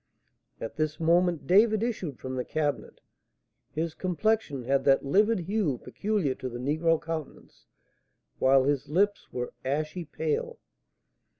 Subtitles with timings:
[0.59, 3.01] At this moment David issued from the cabinet;
[3.69, 7.67] his complexion had that livid hue peculiar to the negro countenance,
[8.39, 10.57] while his lips were ashy pale.